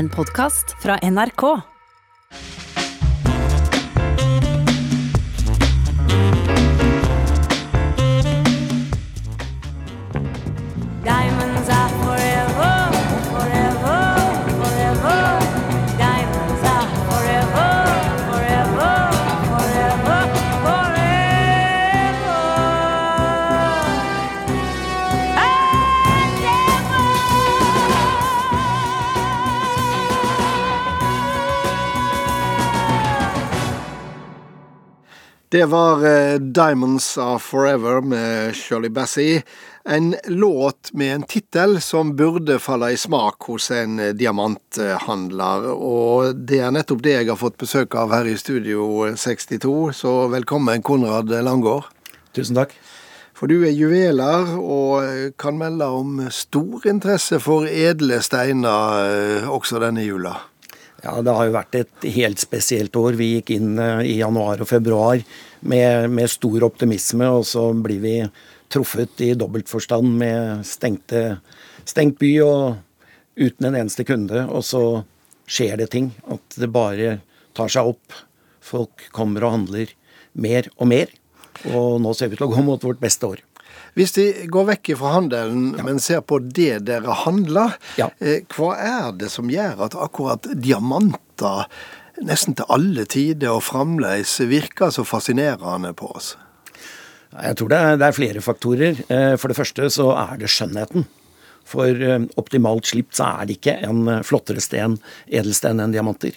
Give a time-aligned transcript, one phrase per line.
[0.00, 1.69] En podkast fra NRK.
[35.50, 39.42] Det var eh, 'Diamonds Are Forever' med Shirley Bassey.
[39.84, 45.66] En låt med en tittel som burde falle i smak hos en eh, diamanthandler.
[45.74, 50.12] Og det er nettopp det jeg har fått besøk av her i Studio 62, så
[50.30, 51.90] velkommen, Konrad Langgaard.
[52.30, 52.76] Tusen takk.
[53.34, 59.82] For du er juveler og eh, kan melde om stor interesse for edle steiner også
[59.82, 60.36] denne jula.
[61.02, 63.16] Ja, Det har jo vært et helt spesielt år.
[63.16, 65.22] Vi gikk inn eh, i januar og februar
[65.60, 68.16] med, med stor optimisme, og så blir vi
[68.70, 71.40] truffet i dobbeltforstand med stengte,
[71.88, 74.44] stengt by og uten en eneste kunde.
[74.52, 74.84] Og så
[75.50, 76.12] skjer det ting.
[76.28, 77.18] At det bare
[77.56, 78.20] tar seg opp.
[78.60, 79.96] Folk kommer og handler
[80.36, 81.16] mer og mer.
[81.72, 83.40] Og nå ser vi til å gå mot vårt beste år.
[84.00, 88.06] Hvis de går vekk fra handelen, men ser på det dere handler, Ja.
[88.20, 91.66] eh, hva er det som gjør at akkurat diamanter
[92.24, 96.36] nesten til alle tider og fremdeles virker så fascinerende på oss?
[97.42, 99.04] Jeg tror det er, det er flere faktorer.
[99.10, 101.04] Eh, For det første så er det skjønnheten.
[101.70, 104.96] For eh, optimalt slipt så er det ikke en flottere sten,
[105.28, 106.32] edelsten enn diamanter.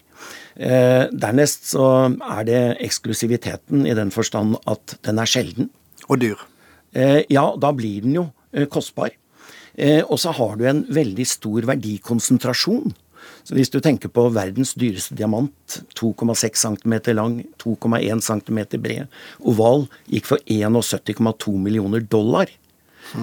[0.60, 1.86] Dernest så
[2.22, 5.70] er det eksklusiviteten i den forstand at den er sjelden.
[6.10, 6.38] Og dyr.
[6.94, 9.12] Eh, Ja, da blir den jo eh, kostbar.
[9.76, 12.94] Eh, Og så har du en veldig stor verdikonsentrasjon.
[13.44, 19.08] Så hvis du tenker på verdens dyreste diamant, 2,6 cm lang, 2,1 cm bred,
[19.44, 22.48] oval, gikk for 71,2 millioner dollar.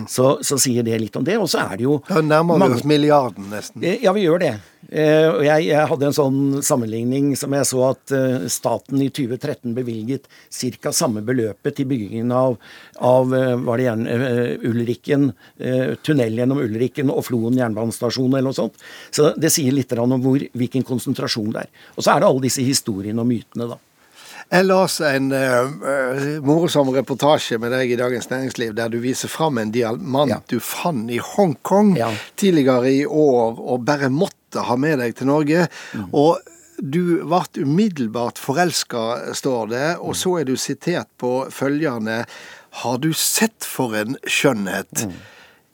[0.08, 1.38] Så, så sier det litt om det.
[1.40, 3.84] Og så er det jo Da nærmer vi oss milliarden, nesten.
[3.84, 4.52] Eh, Ja, vi gjør det.
[4.90, 9.10] Eh, Og jeg, jeg hadde en sånn sammenligning som jeg så at eh, staten i
[9.10, 10.30] 2013 bevilget
[10.80, 10.92] ca.
[10.94, 12.56] samme beløpet til byggingen av,
[13.00, 14.16] av var det gjerne
[14.66, 15.30] Ulriken,
[16.04, 18.80] tunnel gjennom Ulrikken og Floen jernbanestasjon eller noe sånt.
[19.14, 21.70] Så det sier litt om hvor, hvilken konsentrasjon det er.
[21.96, 23.78] Og så er det alle disse historiene og mytene, da.
[24.50, 29.60] Jeg leste en uh, morsom reportasje med deg i Dagens Næringsliv der du viser fram
[29.62, 30.40] en diamant Ja.
[30.50, 32.08] du fant i Hongkong Ja.
[32.36, 35.68] tidligere i år og bare måtte ha med deg til Norge.
[35.94, 36.08] Mm.
[36.12, 36.40] Og
[36.82, 42.24] du ble umiddelbart forelska, står det, og så er du sitert på følgende
[42.82, 45.06] Har du sett for en skjønnhet?
[45.06, 45.14] Mm.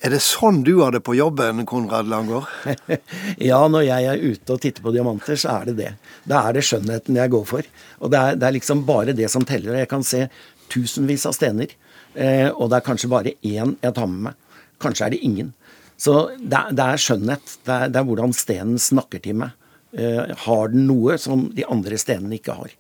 [0.05, 2.51] Er det sånn du har det på jobben, Konrad Langgaard?
[3.49, 5.93] Ja, når jeg er ute og titter på diamanter, så er det det.
[6.29, 7.69] Da er det skjønnheten jeg går for.
[8.05, 9.79] Og det er, det er liksom bare det som teller.
[9.81, 10.27] Jeg kan se
[10.73, 11.73] tusenvis av stener,
[12.13, 14.61] eh, og det er kanskje bare én jeg tar med meg.
[14.85, 15.55] Kanskje er det ingen.
[15.97, 17.57] Så det det er skjønnhet.
[17.65, 19.57] Det er, det er hvordan stenen snakker til meg.
[19.97, 22.75] Eh, har den noe som de andre stenene ikke har?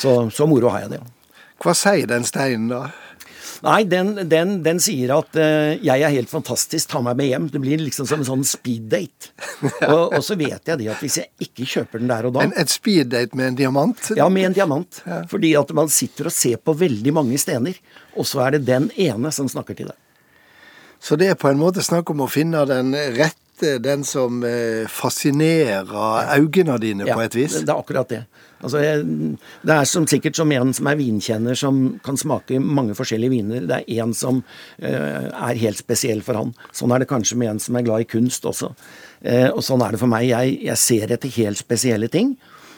[0.00, 1.04] Så, så moro har jeg det.
[1.62, 2.88] Hva sier den steinen, da?
[3.66, 7.48] Nei, den, den, den sier at uh, jeg er helt fantastisk, ta meg med hjem.
[7.50, 9.32] Det blir liksom som en sånn speed-date.
[9.90, 12.44] og, og så vet jeg det at hvis jeg ikke kjøper den der og da
[12.46, 14.10] En, et speeddate med en diamant?
[14.18, 15.02] Ja, med en diamant.
[15.32, 17.78] Fordi at man sitter og ser på veldig mange stener,
[18.14, 19.98] og så er det den ene som snakker til deg.
[21.02, 24.86] Så det er på en måte snakk om å finne den rette, den som eh,
[24.90, 27.58] fascinerer øynene dine på et vis?
[27.58, 28.22] Ja, det er akkurat det.
[28.64, 28.80] Altså,
[29.66, 33.66] det er som sikkert som en som er vinkjenner, som kan smake mange forskjellige viner.
[33.68, 34.40] Det er en som
[34.80, 36.54] eh, er helt spesiell for han.
[36.76, 38.72] Sånn er det kanskje med en som er glad i kunst også.
[39.20, 40.28] Eh, og sånn er det for meg.
[40.30, 42.36] Jeg, jeg ser etter helt spesielle ting.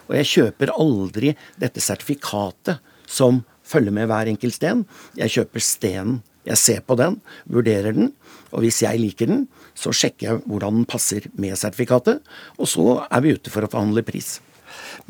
[0.08, 4.82] Og jeg kjøper aldri dette sertifikatet som følger med hver enkelt sten.
[5.18, 6.20] Jeg kjøper stenen.
[6.48, 8.14] Jeg ser på den, vurderer den,
[8.56, 9.42] og hvis jeg liker den,
[9.76, 12.22] så sjekker jeg hvordan den passer med sertifikatet,
[12.56, 14.38] og så er vi ute for å forhandle pris.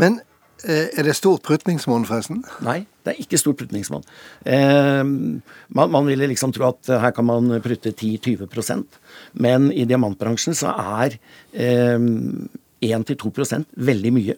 [0.02, 0.18] Men
[0.66, 2.40] er det stort prutningsmål, forresten?
[2.66, 4.02] Nei, det er ikke stort prutningsmål.
[4.48, 8.98] Eh, man, man ville liksom tro at eh, her kan man prutte 10-20%
[9.38, 11.16] men i diamantbransjen så er
[11.52, 14.36] eh, 1-2% veldig mye.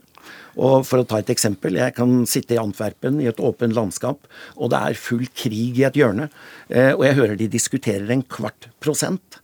[0.60, 1.78] Og For å ta et eksempel.
[1.78, 4.26] Jeg kan sitte i Antwerpen i et åpent landskap,
[4.56, 6.28] og det er full krig i et hjørne.
[6.68, 9.39] Eh, og jeg hører de diskuterer en kvart prosent.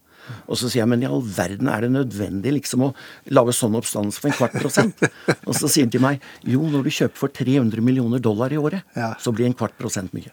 [0.48, 2.92] Og så sier jeg, men i all verden er det nødvendig liksom å
[3.30, 5.06] lage sånn oppstandelse for en kvart prosent?
[5.48, 8.60] Og så sier de til meg, jo, når du kjøper for 300 millioner dollar i
[8.60, 9.14] året, Ja.
[9.20, 10.30] så blir en kvart prosent mye.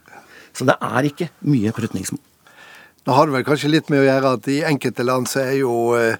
[0.53, 2.19] Så det er ikke mye prutningsmål.
[3.03, 5.57] Nå har det vel kanskje litt med å gjøre at i enkelte land så er
[5.59, 6.15] jo eh,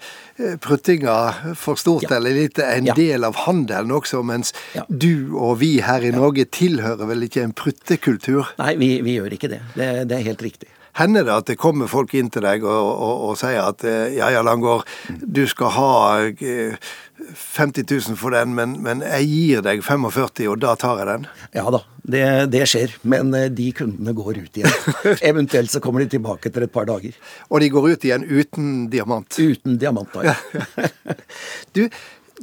[0.60, 2.18] pruttinga for stort Ja.
[2.18, 2.94] eller lite en Ja.
[2.98, 4.84] del av handelen også, mens Ja.
[4.92, 8.50] du og vi her i Norge tilhører vel ikke en pruttekultur?
[8.60, 9.62] Nei, vi, vi gjør ikke det.
[9.76, 10.08] det.
[10.10, 10.68] Det er helt riktig.
[11.00, 14.14] Hender det at det kommer folk inn til deg og, og, og sier at eh,
[14.20, 15.94] ja, ja, Langgaard, du skal ha
[16.30, 16.76] eh,
[17.34, 21.28] 50 000 for den, men, men jeg gir deg 45, og da tar jeg den?
[21.56, 22.94] Ja da, det, det skjer.
[23.10, 24.76] Men eh, de kundene går ut igjen.
[25.32, 27.16] Eventuelt så kommer de tilbake etter et par dager.
[27.50, 29.40] Og de går ut igjen uten diamant?
[29.40, 30.90] Uten diamant, da, ja.
[31.76, 31.88] Du,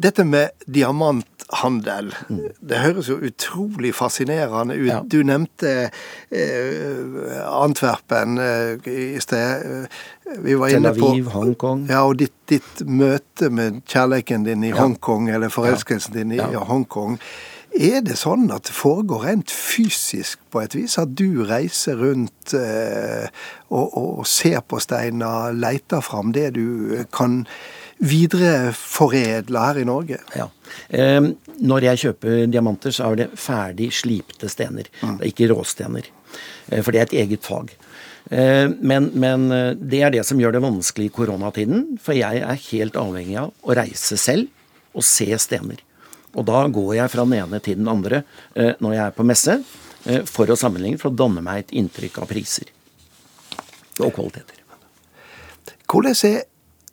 [0.01, 2.13] dette med diamanthandel,
[2.61, 4.87] det høres jo utrolig fascinerende ut.
[4.89, 5.01] Ja.
[5.05, 5.91] Du nevnte
[6.31, 9.67] eh, Antwerpen eh, i sted.
[9.85, 10.01] Eh,
[10.41, 11.87] Vi var Tel inne på Aviv, Hongkong.
[11.91, 14.77] Ja, og ditt, ditt møte med kjærligheten din i Ja.
[14.85, 16.63] Hongkong, eller forelskelsen din i Ja.
[16.69, 17.19] Hongkong.
[17.71, 20.97] Er det sånn at det foregår rent fysisk på et vis?
[20.99, 23.29] At du reiser rundt eh,
[23.71, 27.45] og, og ser på steiner, leter fram det du kan
[28.01, 30.21] videreforedle her i Norge?
[30.37, 30.49] Ja.
[30.89, 31.21] Eh,
[31.61, 34.89] når jeg kjøper diamanter, så er det ferdig slipte stener.
[35.01, 36.09] Det er ikke råstener.
[36.71, 37.75] Eh, for det er et eget fag.
[38.31, 41.87] Eh, men, men eh, det er det som gjør det vanskelig i koronatiden.
[42.03, 44.51] For jeg er helt avhengig av å reise selv
[44.97, 45.83] og se stener.
[46.39, 48.23] Og da går jeg fra den ene til den andre
[48.55, 49.59] eh, når jeg er på messe,
[50.07, 52.71] eh, for å sammenligne, for å danne meg et inntrykk av priser
[54.01, 54.57] og kvaliteter.
[55.91, 56.45] Hvordan er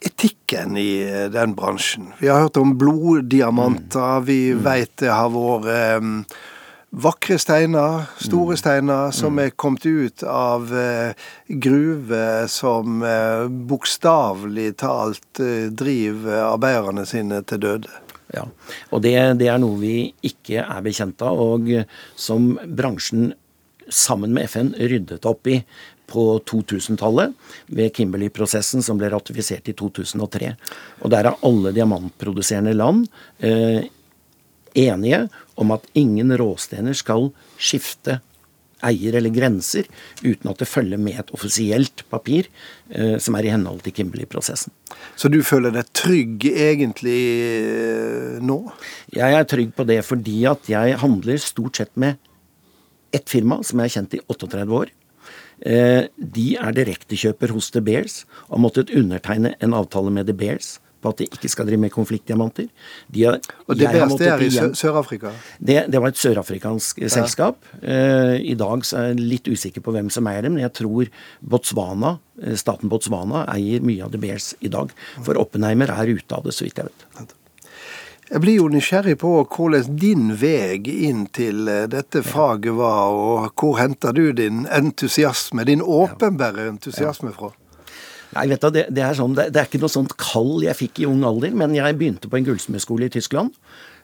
[0.06, 2.12] etikken i eh, den bransjen?
[2.20, 6.14] Vi har hørt om bloddiamanter, vi vet det har vært um,
[6.98, 15.42] vakre steiner, store steiner, som er kommet ut av uh, gruver som uh, bokstavelig talt
[15.44, 18.04] uh, driver arbeiderne sine til døde.
[18.36, 18.44] Ja,
[18.92, 19.98] og det, det er noe vi
[20.28, 21.88] ikke er bekjent av, og eh,
[22.20, 23.32] som bransjen
[23.94, 25.62] sammen med FN ryddet opp i
[26.08, 27.34] på 2000-tallet
[27.76, 30.54] ved Kimberley-prosessen som ble ratifisert i 2003.
[31.04, 33.10] Og der er alle diamantproduserende land
[33.44, 33.90] eh,
[34.78, 35.26] enige
[35.60, 38.22] om at ingen råstener skal skifte
[38.86, 39.88] eier eller grenser
[40.22, 42.46] uten at det følger med et offisielt papir
[42.94, 44.74] eh, som er i henhold til Kimberley-prosessen.
[45.18, 48.60] Så du føler deg trygg egentlig eh, nå?
[49.18, 52.22] Jeg er trygg på det fordi at jeg handler stort sett med
[53.16, 54.92] ett firma som jeg har kjent i 38 år.
[55.66, 60.36] Eh, de er direktekjøper hos The Bears og har måttet undertegne en avtale med The
[60.38, 62.68] Bears på at de ikke skal drive med konfliktdiamanter.
[63.14, 65.32] De har, Og det beste er i Sør-Afrika?
[65.60, 67.12] det, det var et sørafrikansk ja.
[67.14, 67.58] selskap.
[67.82, 70.74] Eh, I dag så er jeg litt usikker på hvem som eier dem, men jeg
[70.82, 71.12] tror
[71.42, 74.94] Botswana, eh, staten Botswana eier mye av The Bears i dag.
[75.22, 77.38] For Oppenheimer er ute av det, så vidt jeg vet.
[78.28, 80.76] Jeg blir jo nysgjerrig på hvordan din vei
[81.08, 87.32] inn til eh, dette faget var, og hvor henter du din entusiasme, din åpenbare entusiasme
[87.32, 87.54] fra?
[88.36, 90.76] Nei, vet du, det, det, er sånn, det, det er ikke noe sånt kall jeg
[90.76, 93.56] fikk i ung alder, men jeg begynte på en gullsmedskole i Tyskland.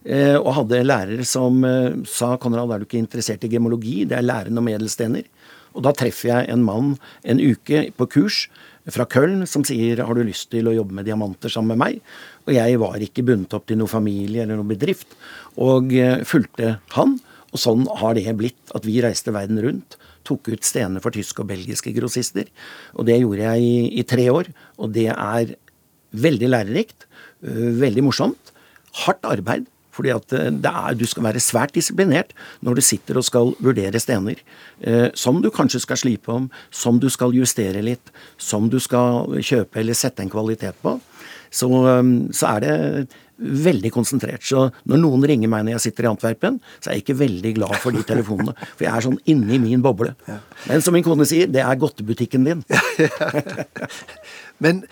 [0.07, 4.17] Eh, og hadde lærere som eh, sa 'Konrad, er du ikke interessert i gemologi?' Det
[4.17, 5.27] er læren om edelstener.
[5.75, 8.47] Og da treffer jeg en mann en uke på kurs
[8.91, 12.01] fra Köln som sier 'Har du lyst til å jobbe med diamanter sammen med meg?'
[12.43, 15.15] Og jeg var ikke bundet opp til noe familie eller noe bedrift,
[15.61, 17.17] og eh, fulgte han.
[17.53, 19.97] Og sånn har det blitt at vi reiste verden rundt,
[20.27, 22.47] tok ut stener for tyske og belgiske grossister.
[22.97, 24.49] Og det gjorde jeg i, i tre år,
[24.79, 25.53] og det er
[26.13, 27.07] veldig lærerikt,
[27.45, 28.53] øh, veldig morsomt.
[29.03, 29.69] Hardt arbeid.
[29.93, 32.33] Fordi at det er, du skal være svært disiplinert
[32.65, 34.41] når du sitter og skal vurdere stener.
[34.81, 39.29] eh, som du kanskje skal slipe om, som du skal justere litt, som du skal
[39.39, 40.99] kjøpe eller sette en kvalitet på.
[41.53, 41.69] Så,
[42.33, 42.73] så er det
[43.37, 44.43] veldig konsentrert.
[44.45, 47.53] Så når noen ringer meg når jeg sitter i Antwerpen, så er jeg ikke veldig
[47.59, 48.55] glad for de telefonene.
[48.73, 50.13] For jeg er sånn inni min boble.
[50.67, 52.63] Men som min kone sier, det er godtebutikken din.
[54.63, 54.83] Men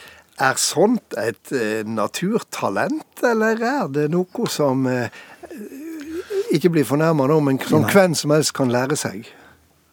[0.41, 5.13] er sånt et eh, naturtalent, eller er det noe som eh,
[6.55, 7.93] ikke blir fornærma nå, men som Nei.
[7.93, 9.29] hvem som helst kan lære seg?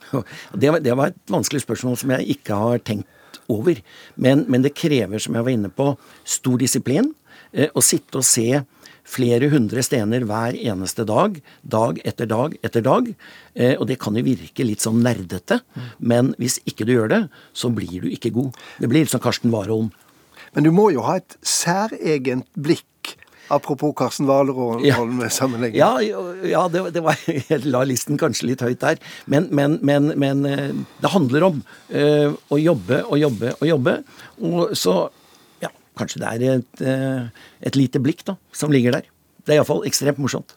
[0.57, 3.77] Det var, det var et vanskelig spørsmål som jeg ikke har tenkt over.
[4.17, 5.91] Men, men det krever, som jeg var inne på,
[6.25, 7.11] stor disiplin.
[7.53, 8.63] Eh, å sitte og se
[9.09, 13.09] flere hundre stener hver eneste dag, dag etter dag etter dag.
[13.55, 15.63] Eh, og det kan jo virke litt sånn nerdete,
[15.99, 17.23] men hvis ikke du gjør det,
[17.57, 18.57] så blir du ikke god.
[18.81, 19.93] Det blir som Karsten Warholm.
[20.55, 22.85] Men du må jo ha et særegent blikk,
[23.53, 25.79] apropos Karsten Warholm sammenligning.
[25.79, 25.95] Ja,
[26.45, 27.17] ja det, det var,
[27.51, 29.01] jeg la listen kanskje litt høyt der.
[29.27, 33.97] Men, men, men, men eh, det handler om eh, å jobbe og jobbe og jobbe.
[34.45, 34.99] Og så
[35.65, 39.09] ja, kanskje det er et, eh, et lite blikk da, som ligger der.
[39.45, 40.53] Det er iallfall ekstremt morsomt.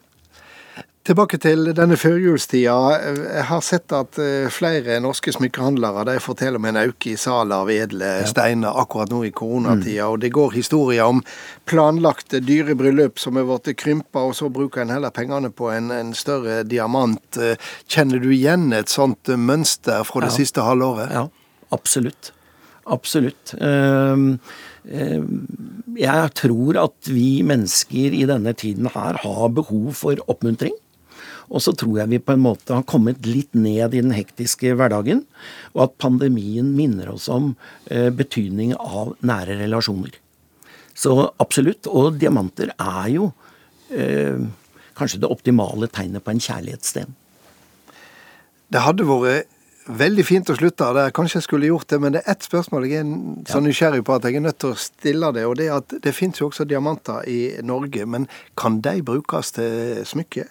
[1.02, 2.74] Tilbake til denne førjulstida.
[3.02, 7.56] Jeg har sett at eh, flere norske smykkehandlere de forteller om en økning i salget
[7.56, 10.06] av edle steiner akkurat nå i koronatida.
[10.12, 11.18] Og det går historier om
[11.66, 15.90] planlagte dyre bryllup som er blitt krympa, og så bruker en heller pengene på en,
[15.90, 17.40] en større diamant.
[17.90, 20.36] Kjenner du igjen et sånt mønster fra det Ja.
[20.38, 21.10] siste halvåret?
[21.10, 21.26] Ja,
[21.74, 22.30] absolutt.
[22.86, 23.56] Absolutt.
[23.58, 24.38] Ehm,
[24.86, 25.48] ehm,
[25.98, 30.72] Jeg tror at vi mennesker i denne tiden her har behov for oppmuntring.
[31.52, 34.72] Og så tror jeg vi på en måte har kommet litt ned i den hektiske
[34.78, 35.26] hverdagen,
[35.76, 37.52] og at pandemien minner oss om
[37.92, 40.16] eh, betydning av nære relasjoner.
[40.96, 41.88] Så absolutt.
[41.88, 43.30] Og diamanter er jo
[43.92, 44.40] eh,
[44.96, 47.18] kanskje det optimale tegnet på en kjærlighetssten.
[48.72, 49.50] Det hadde vært
[49.92, 51.12] veldig fint å slutte der.
[51.14, 53.12] Kanskje jeg skulle gjort det, men det er ett spørsmål jeg er
[53.50, 55.44] så nysgjerrig på at jeg er nødt til å stille det.
[55.48, 58.28] Og det er at det finnes jo også diamanter i Norge, men
[58.58, 60.46] kan de brukes til smykke?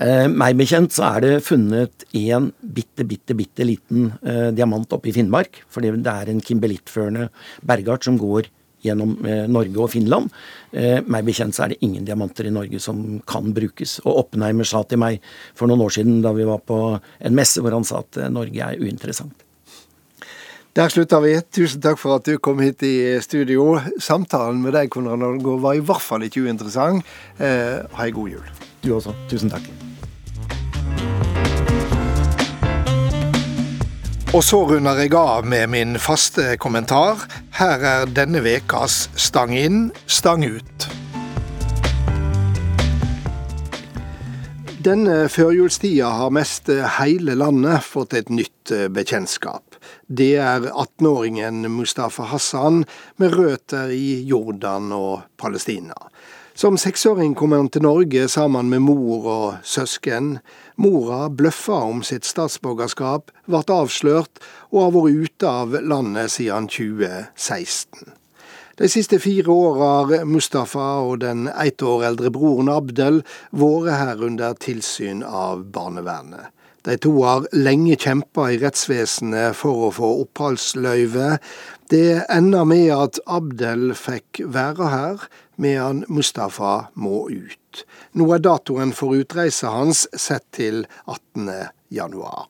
[0.00, 5.10] Eh, meg bekjent så er det funnet en bitte, bitte, bitte liten eh, diamant oppe
[5.10, 5.62] i Finnmark.
[5.68, 7.30] For det er en kimbelittførende
[7.66, 8.50] bergart som går
[8.84, 10.32] gjennom eh, Norge og Finland.
[10.72, 13.98] Eh, meg bekjent så er det ingen diamanter i Norge som kan brukes.
[14.04, 15.24] Og Oppenheimer sa til meg
[15.56, 18.32] for noen år siden da vi var på en messe hvor han sa at eh,
[18.32, 19.40] Norge er uinteressant.
[20.74, 21.36] Der slutter vi.
[21.54, 23.76] Tusen takk for at du kom hit i studio.
[24.02, 27.06] Samtalen med deg Konrad Norgård, var i hvert fall ikke uinteressant.
[27.38, 28.72] Eh, ha ei god jul.
[28.84, 29.14] Du også.
[29.30, 29.64] Tusen takk.
[34.34, 37.22] Og så runder jeg av med min faste kommentar.
[37.54, 40.88] Her er denne ukas Stang inn, stang ut.
[44.84, 49.78] Denne førjulstida har mest hele landet fått et nytt bekjentskap.
[50.10, 52.82] Det er 18-åringen Mustafa Hassan
[53.22, 55.96] med røtter i Jordan og Palestina.
[56.56, 60.36] Som seksåring kom han til Norge sammen med mor og søsken.
[60.78, 64.38] Mora bløffa om sitt statsborgerskap, ble avslørt
[64.70, 68.14] og har vært ute av landet siden 2016.
[68.78, 74.22] De siste fire åra har Mustafa og den ett år eldre broren Abdel vært her
[74.22, 76.54] under tilsyn av barnevernet.
[76.84, 81.38] De to har lenge kjempa i rettsvesenet for å få oppholdsløyve.
[81.90, 85.24] Det ender med at Abdel fikk være her,
[85.56, 87.84] medan Mustafa må ut.
[88.12, 91.50] Nå er datoen for utreisa hans sett til 18.
[91.94, 92.48] januar.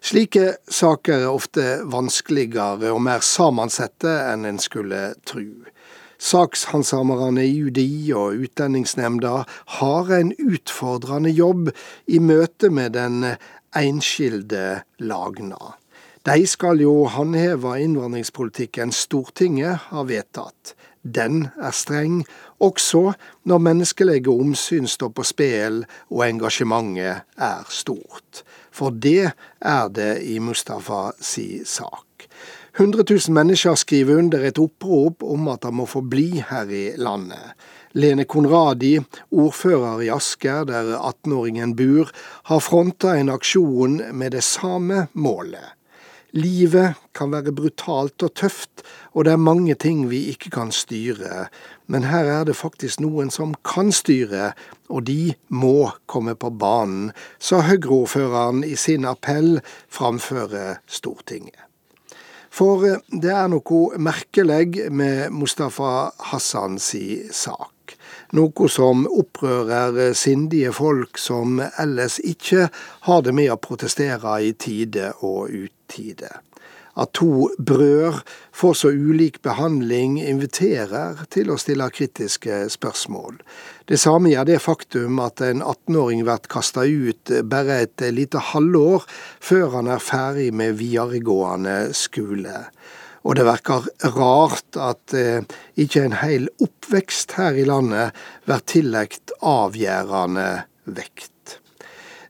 [0.00, 5.66] Slike saker er ofte vanskeligere og mer sammensette enn en skulle tru.
[6.18, 9.44] Sakshandsamerne i UDI og Utlendingsnemnda
[9.78, 11.70] har en utfordrende jobb
[12.06, 13.34] i møte med den
[13.76, 15.74] enskilde lagna.
[16.26, 20.74] De skal jo håndheve innvandringspolitikken Stortinget har vedtatt.
[21.14, 22.20] Den er streng,
[22.60, 23.12] også
[23.48, 28.44] når menneskelige omsyn står på spill og engasjementet er stort.
[28.70, 32.28] For det er det i Mustafa si sak.
[32.78, 36.84] 100 000 mennesker skriver under et opprop om at han må få bli her i
[36.96, 37.56] landet.
[37.98, 38.98] Lene Konradi,
[39.32, 42.12] ordfører i Asker, der 18-åringen bor,
[42.46, 45.74] har fronta en aksjon med det samme målet.
[46.36, 48.84] Livet kan være brutalt og tøft,
[49.18, 51.48] og det er mange ting vi ikke kan styre,
[51.90, 54.52] men her er det faktisk noen som kan styre,
[54.86, 57.10] og de må komme på banen,
[57.42, 59.58] sa Høyre-ordføreren i sin appell
[59.90, 60.54] framfor
[60.86, 61.58] Stortinget.
[62.54, 66.92] For eh, det er noe merkelig med Mustafa Hassans
[67.34, 67.96] sak.
[68.38, 72.68] Noe som opprører sindige folk som ellers ikke
[73.08, 76.30] har det med å protestere i tide og utide.
[76.98, 83.38] At to brødre får så ulik behandling, inviterer til å stille kritiske spørsmål.
[83.88, 89.06] Det samme gjør det faktum at en 18-åring blir kasta ut bare et lite halvår
[89.38, 92.66] før han er ferdig med videregående skole.
[93.26, 93.86] Og det virker
[94.16, 95.46] rart at eh,
[95.78, 100.48] ikke en hel oppvekst her i landet blir tillagt avgjørende
[100.98, 101.58] vekt.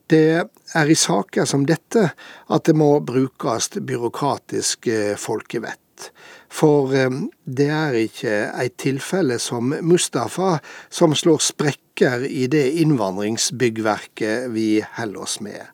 [0.09, 2.11] Det er i saker som dette
[2.47, 6.11] at det må brukes byråkratisk eh, folkevett.
[6.49, 7.09] For eh,
[7.45, 10.57] det er ikke et tilfelle som Mustafa
[10.89, 15.65] som slår sprekker i det innvandringsbyggverket vi holder oss med.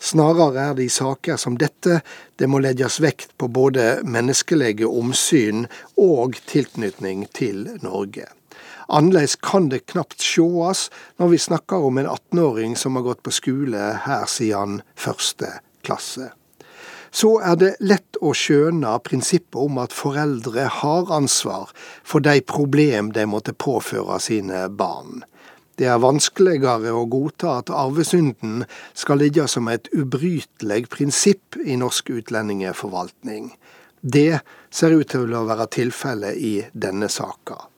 [0.00, 2.00] Snarere er det i saker som dette
[2.40, 5.66] det må legges vekt på både menneskelige omsyn
[6.00, 8.30] og tilknytning til Norge.
[8.90, 10.90] Annerledes kan det knapt sjåast
[11.22, 16.32] når vi snakker om en 18-åring som har gått på skole her siden første klasse.
[17.10, 21.70] Så er det lett å skjøne prinsippet om at foreldre har ansvar
[22.02, 25.24] for de problem de måtte påføre sine barn.
[25.78, 32.10] Det er vanskeligere å godta at arvesynden skal ligge som et ubrytelig prinsipp i norsk
[32.20, 33.54] utlendingsforvaltning.
[34.00, 37.69] Det ser ut til å være tilfellet i denne saka.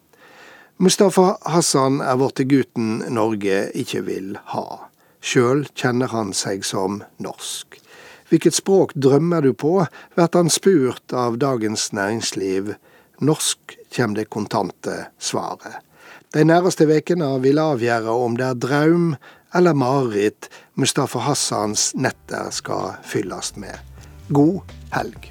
[0.82, 4.64] Mustafa Hassan er blitt gutten Norge ikke vil ha.
[5.22, 7.76] Sjøl kjenner han seg som norsk.
[8.32, 9.76] Hvilket språk drømmer du på,
[10.16, 12.72] blir han spurt av Dagens Næringsliv.
[13.22, 15.78] Norsk kommer det kontante svaret.
[16.34, 19.06] De nærmeste ukene vil avgjøre om det er drøm
[19.54, 23.78] eller mareritt Mustafa Hassans netter skal fylles med.
[24.34, 25.30] God helg.